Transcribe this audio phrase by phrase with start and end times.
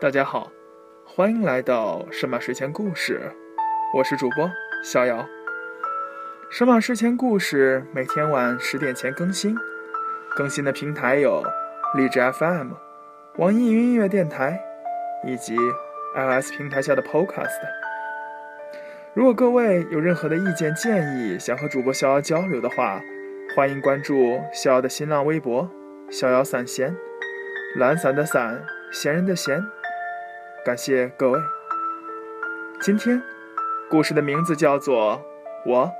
[0.00, 0.50] 大家好，
[1.04, 3.20] 欢迎来到神马睡前故事，
[3.94, 4.50] 我是主播
[4.82, 5.28] 逍遥。
[6.50, 9.54] 神马睡前故事每天晚十点前更新，
[10.34, 11.44] 更新的平台有
[11.94, 12.70] 荔枝 FM、
[13.36, 14.58] 网易云音乐电台
[15.26, 15.54] 以及
[16.16, 17.60] iOS 平台下的 Podcast。
[19.12, 23.02] 如果各位有任何的意见建议，想和主播逍遥交流的话，
[23.54, 25.70] 欢迎关注逍遥的新浪微博
[26.10, 26.96] “逍遥散闲”，
[27.76, 29.62] 懒散的散，闲人的闲。
[30.62, 31.40] 感谢各位。
[32.82, 33.22] 今天
[33.88, 35.14] 故事的名字叫做
[35.70, 35.90] 《我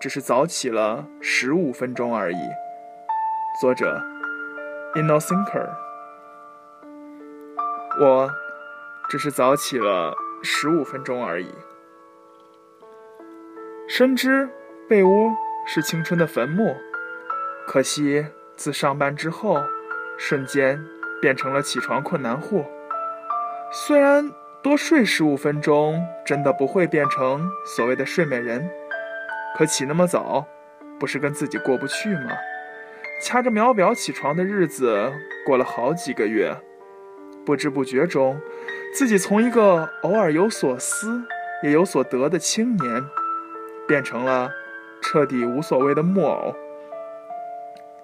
[0.00, 2.36] 只是早起了十五分钟而已》，
[3.60, 4.02] 作者
[4.96, 5.68] Innocenter。
[8.00, 8.28] 我
[9.08, 11.54] 只是早起了十五分钟而已。
[13.88, 14.48] 深知
[14.88, 16.74] 被窝是青春的坟墓，
[17.64, 19.62] 可惜自上班之后，
[20.18, 20.84] 瞬间
[21.22, 22.66] 变成了起床困难户。
[23.72, 24.32] 虽然
[24.64, 28.68] 多睡十五分钟真的不会变成所谓的睡美人，
[29.56, 30.44] 可起那么早，
[30.98, 32.32] 不是跟自己过不去吗？
[33.22, 35.12] 掐着秒表起床的日子
[35.46, 36.52] 过了好几个月，
[37.46, 38.40] 不知不觉中，
[38.92, 41.22] 自己从一个偶尔有所思
[41.62, 43.04] 也有所得的青年，
[43.86, 44.50] 变成了
[45.00, 46.56] 彻底无所谓的木偶。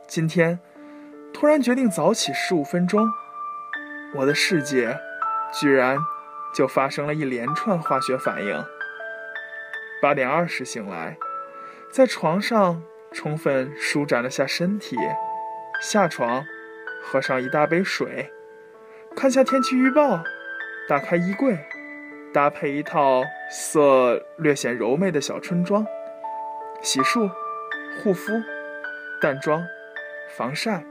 [0.06, 0.60] 今天，
[1.34, 3.04] 突然决定早起十五分钟，
[4.14, 4.96] 我的世界。
[5.60, 5.98] 居然
[6.54, 8.64] 就发生了一连串化学反应。
[10.02, 11.16] 八点二十醒来，
[11.90, 12.82] 在床上
[13.12, 14.96] 充分舒展了下身体，
[15.80, 16.44] 下床，
[17.02, 18.30] 喝上一大杯水，
[19.16, 20.22] 看下天气预报，
[20.88, 21.58] 打开衣柜，
[22.34, 25.86] 搭配一套色略显柔媚的小春装，
[26.82, 27.30] 洗漱、
[28.02, 28.32] 护肤、
[29.22, 29.64] 淡妆、
[30.36, 30.84] 防晒，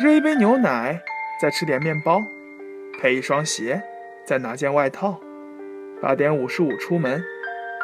[0.00, 1.02] 热一杯牛奶，
[1.40, 2.18] 再吃点面包。
[3.00, 3.80] 配一双鞋，
[4.26, 5.20] 再拿件外套，
[6.02, 7.24] 八点五十五出门，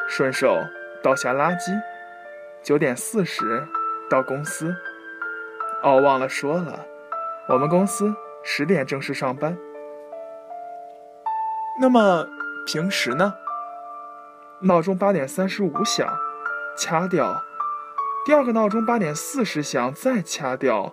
[0.09, 0.59] 顺手
[1.05, 1.81] 倒下垃圾，
[2.65, 3.65] 九点四十
[4.11, 4.75] 到公司。
[5.85, 6.85] 哦，忘了说了，
[7.49, 9.57] 我们公司十点正式上班。
[11.81, 12.27] 那么
[12.67, 13.35] 平时呢？
[14.63, 16.09] 闹钟八点三十五响，
[16.77, 17.41] 掐掉；
[18.27, 20.93] 第二个闹钟八点四十响，再掐掉，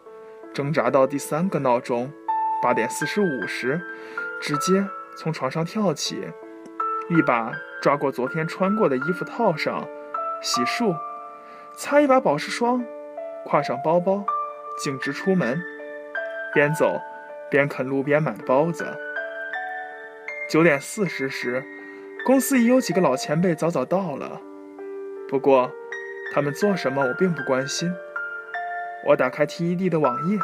[0.54, 2.12] 挣扎到第三个闹钟。
[2.62, 3.82] 八点四十五时，
[4.40, 6.28] 直接从床上跳起，
[7.10, 7.52] 一把
[7.82, 9.88] 抓过昨天穿过的衣服套上，
[10.44, 10.96] 洗漱，
[11.76, 12.86] 擦一把保湿霜，
[13.48, 14.24] 挎上包包，
[14.78, 15.60] 径直出门，
[16.54, 17.02] 边走
[17.50, 18.96] 边啃路边买的包子。
[20.48, 21.64] 九点四十时，
[22.26, 24.40] 公司已有几个老前辈早早到了，
[25.28, 25.72] 不过
[26.32, 27.92] 他们做什么我并不关心。
[29.08, 30.38] 我打开 TED 的网页，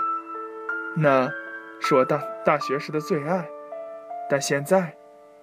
[0.96, 1.30] 那。
[1.80, 3.48] 是我大大学时的最爱，
[4.30, 4.96] 但现在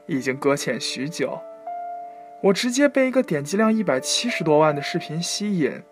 [0.06, 1.41] 已经搁浅许久。
[2.43, 5.83] 我直接被一个点击量一百七十多万的视频吸引，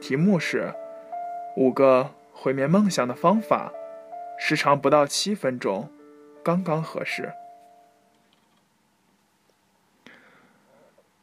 [0.00, 0.72] 题目是
[1.56, 3.72] “五个毁灭梦想的方法”，
[4.38, 5.90] 时长不到七分钟，
[6.44, 7.32] 刚刚合适。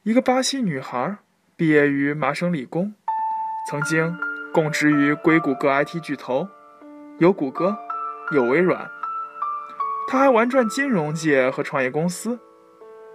[0.04, 1.18] 一个巴西女孩
[1.56, 2.94] 毕业于麻省理工，
[3.70, 4.18] 曾经
[4.54, 6.48] 供职于硅谷各 IT 巨头，
[7.20, 7.78] 有谷歌。
[8.32, 8.92] 有微软，
[10.06, 12.38] 他还玩转金融界和创业公司，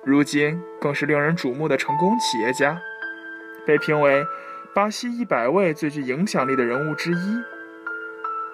[0.04, 2.80] 如今更是令人瞩目的成功企业家，
[3.66, 4.24] 被评为
[4.74, 7.42] 巴西一百位最具影响力的人物之一。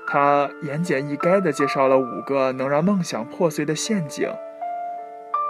[0.08, 4.28] 他言简意赅地介绍了五个能让梦想破碎的陷阱。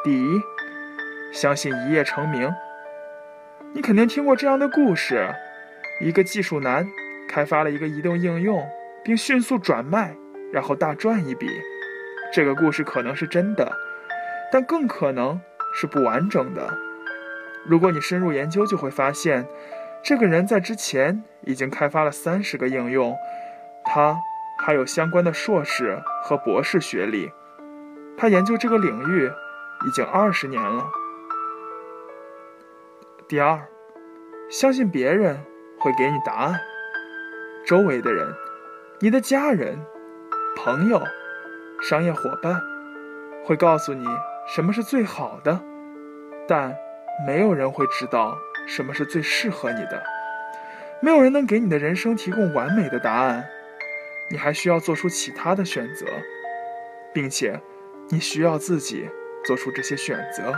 [0.05, 0.43] 第一，
[1.33, 2.53] 相信一夜成名。
[3.73, 5.35] 你肯定听过这样的故事：
[6.03, 6.87] 一个技术男
[7.31, 8.69] 开发了一个移动应用，
[9.03, 10.15] 并迅速转卖。
[10.53, 11.49] 然后大赚一笔，
[12.33, 13.73] 这个故事可能是真的，
[14.51, 15.41] 但更可能
[15.75, 16.79] 是不完整的。
[17.67, 19.47] 如果你深入研究，就会发现，
[20.03, 23.15] 这个人在之前已经开发了三十个应用，
[23.85, 24.17] 他
[24.59, 27.31] 还有相关的硕士和博士学历，
[28.17, 29.31] 他研究这个领域
[29.87, 30.87] 已经二十年了。
[33.29, 33.69] 第二，
[34.49, 35.45] 相信别人
[35.79, 36.59] 会给你答案，
[37.67, 38.33] 周围的人，
[39.01, 39.79] 你的家人。
[40.61, 41.01] 朋友、
[41.81, 42.61] 商业伙伴
[43.45, 44.05] 会告诉你
[44.49, 45.61] 什么是最好的，
[46.49, 46.77] 但
[47.25, 50.03] 没有人会知道什么是最适合你的。
[51.01, 53.49] 没有人能给你的人生提供完美的答案，
[54.33, 56.07] 你还需要做出其他的选择，
[57.15, 57.61] 并且
[58.09, 59.09] 你需要自己
[59.45, 60.53] 做出这些选择。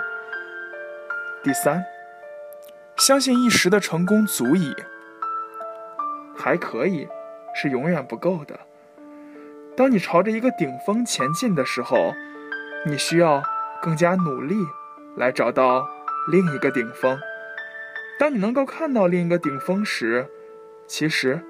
[1.44, 1.84] 第三，
[2.96, 4.74] 相信一时的成功足矣，
[6.34, 7.06] 还可以，
[7.54, 8.58] 是永远不够的。
[9.80, 12.14] 当你朝着一个顶峰前进的时候，
[12.84, 13.42] 你需要
[13.80, 14.54] 更加努力
[15.16, 15.88] 来找到
[16.30, 17.18] 另一个顶峰。
[18.18, 20.28] 当你能够看到另一个顶峰时，
[20.86, 21.40] 其实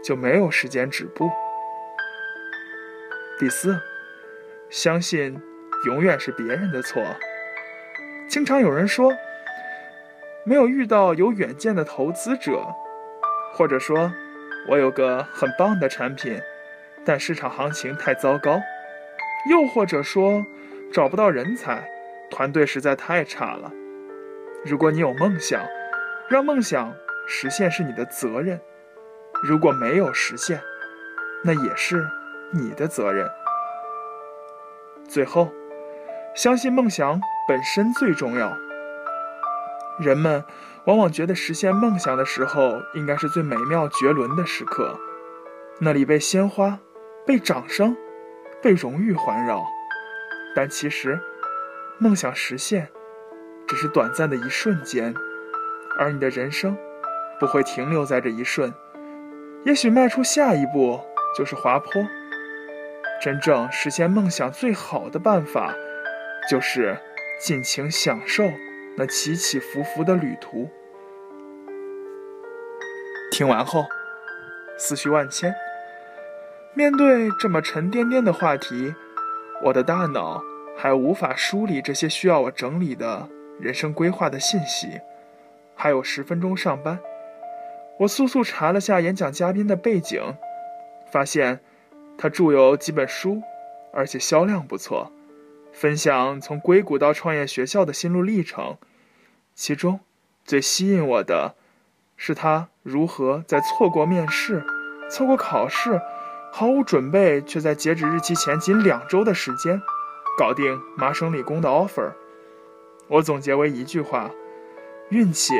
[0.00, 1.28] 就没有时间止步。
[3.40, 3.80] 第四，
[4.70, 5.42] 相信
[5.84, 7.02] 永远是别人的错。
[8.28, 9.12] 经常有人说，
[10.46, 12.64] 没有遇到有远见的投资者，
[13.52, 14.12] 或者说，
[14.68, 16.40] 我有个很棒的产品，
[17.04, 18.60] 但市场行情太糟糕，
[19.50, 20.46] 又或者说，
[20.92, 21.88] 找不到人才，
[22.30, 23.72] 团队实在太差了。
[24.64, 25.60] 如果你有梦想，
[26.28, 26.94] 让梦想
[27.26, 28.58] 实现是你的责任；
[29.42, 30.60] 如果没有实现，
[31.42, 32.06] 那也是
[32.52, 33.28] 你的责任。
[35.08, 35.52] 最后，
[36.34, 38.56] 相信梦想本身最重要。
[39.98, 40.44] 人们
[40.86, 44.96] 往往觉得实现梦想的时候，应该是最美妙绝伦的时刻，
[45.80, 46.78] 那里被鲜花、
[47.26, 47.96] 被掌声、
[48.60, 49.64] 被荣誉环绕。
[50.54, 51.18] 但其实，
[51.98, 52.88] 梦想实现
[53.66, 55.14] 只是短暂的一瞬间，
[55.98, 56.76] 而你的人生
[57.40, 58.74] 不会停留在这一瞬，
[59.64, 61.00] 也许迈出下一步
[61.36, 62.06] 就是滑坡。
[63.22, 65.74] 真正实现梦想最好的办法，
[66.50, 66.98] 就是
[67.40, 68.44] 尽情享受
[68.96, 70.68] 那起起伏伏的旅途。
[73.30, 73.86] 听完后，
[74.76, 75.54] 思绪万千。
[76.74, 78.94] 面对这么沉甸甸的话题，
[79.64, 80.42] 我的大脑
[80.76, 83.28] 还无法梳理这些需要我整理的
[83.60, 85.00] 人生规划的信息。
[85.74, 86.98] 还有十分钟上班，
[88.00, 90.20] 我速速查了下演讲嘉宾的背景，
[91.10, 91.60] 发现。
[92.18, 93.42] 他著有几本书，
[93.92, 95.10] 而且销量不错，
[95.72, 98.76] 分享从硅谷到创业学校的心路历程。
[99.54, 99.98] 其中
[100.44, 101.56] 最吸引我的，
[102.16, 104.62] 是他如何在错过面试、
[105.10, 106.00] 错过考试、
[106.54, 109.80] 毫无准备却在截止日期前仅两周的时间，
[110.36, 112.12] 搞定麻省理工的 offer。
[113.08, 114.30] 我总结为一句话：
[115.08, 115.54] 运气，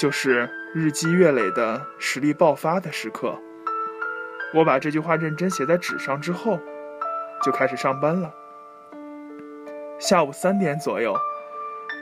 [0.00, 3.38] 就是日积月累的实力爆发的时刻。
[4.54, 6.58] 我把这句话认真写在纸上之后，
[7.44, 8.34] 就开始上班了。
[10.00, 11.14] 下午三点左右，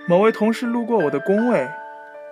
[0.09, 1.69] 某位同事路过我的工位，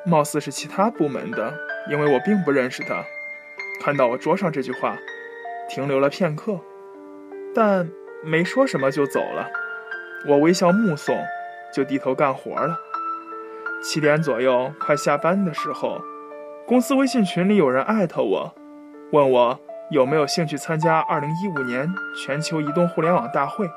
[0.07, 1.53] 貌似是其他部门的，
[1.91, 3.05] 因为我并不认识他。
[3.83, 4.97] 看到我桌上这句话，
[5.69, 6.61] 停留了片刻，
[7.55, 7.91] 但
[8.23, 9.51] 没说什么就走了。
[10.29, 11.17] 我微笑目送，
[11.75, 12.79] 就低头干活了。
[13.83, 16.01] 七点左右，快下班的时候，
[16.67, 18.55] 公司微信群里有人艾特我，
[19.13, 19.61] 问我。
[19.91, 23.69] 有没有兴趣参加二零一五年全球移动互联网大会？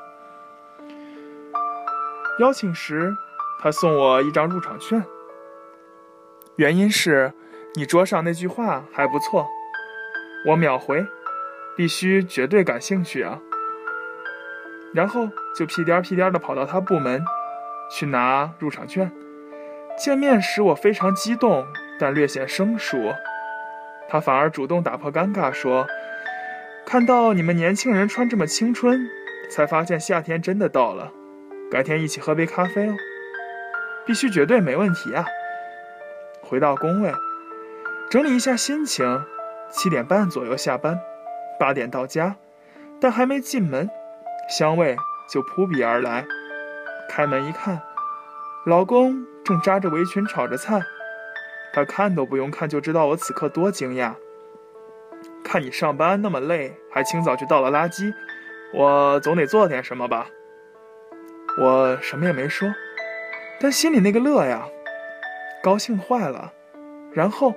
[2.39, 3.13] 邀请时，
[3.61, 5.03] 他送我一张入场券。
[6.55, 7.33] 原因是
[7.75, 9.47] 你桌上那句话还不错。
[10.47, 11.05] 我秒回，
[11.77, 13.39] 必须绝对感兴趣啊！
[14.93, 17.23] 然后就屁颠屁颠的跑到他部门
[17.89, 19.09] 去拿入场券。
[19.97, 21.65] 见面时我非常激动，
[21.99, 23.13] 但略显生疏。
[24.09, 25.87] 他反而主动打破尴尬说。
[26.85, 29.09] 看到你们年轻人穿这么青春，
[29.51, 31.11] 才发现夏天真的到了。
[31.69, 32.95] 改天一起喝杯咖啡哦，
[34.05, 35.25] 必须绝对没问题啊！
[36.41, 37.13] 回到工位，
[38.09, 39.21] 整理一下心情，
[39.69, 40.97] 七点半左右下班，
[41.59, 42.35] 八点到家，
[42.99, 43.89] 但还没进门，
[44.49, 44.95] 香味
[45.29, 46.25] 就扑鼻而来。
[47.09, 47.81] 开门一看，
[48.65, 50.81] 老公正扎着围裙炒着菜，
[51.73, 54.13] 他看都不用看就知道我此刻多惊讶。
[55.43, 58.13] 看你上班那么累，还清早去倒了垃圾，
[58.73, 60.27] 我总得做点什么吧。
[61.59, 62.67] 我什么也没说，
[63.59, 64.67] 但心里那个乐呀，
[65.63, 66.53] 高兴坏了。
[67.13, 67.55] 然后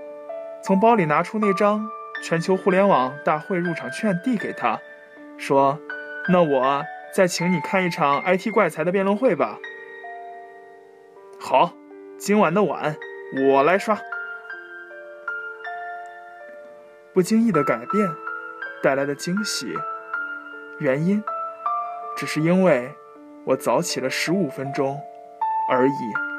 [0.62, 1.86] 从包里拿出那张
[2.20, 4.78] 全球互联网大会入场券递给他，
[5.38, 5.80] 说
[6.28, 6.84] ：“那我
[7.14, 9.58] 再请你看一场 IT 怪才的辩论会吧。”
[11.40, 11.72] 好，
[12.18, 12.96] 今晚的碗
[13.48, 13.98] 我来刷。
[17.12, 18.08] 不经意的改变
[18.82, 19.74] 带来的惊喜，
[20.78, 21.24] 原因
[22.16, 22.94] 只是因为
[23.46, 25.00] 我早起了十五分钟
[25.70, 26.29] 而已。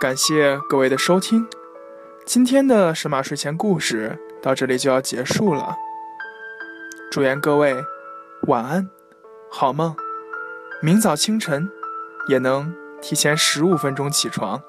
[0.00, 1.46] 感谢各位的收听，
[2.24, 5.76] 今天的神马睡前故事到这里就要结束了。
[7.10, 7.76] 祝愿各位
[8.46, 8.88] 晚安，
[9.50, 9.94] 好梦，
[10.80, 11.70] 明早清晨
[12.28, 14.62] 也能提前十五分钟起床。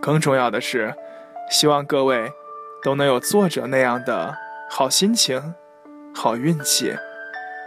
[0.00, 0.94] 更重要的是，
[1.50, 2.32] 希望各位
[2.84, 4.36] 都能有作者那样的
[4.70, 5.56] 好心情、
[6.14, 6.94] 好运气。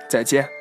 [0.08, 0.55] 再见。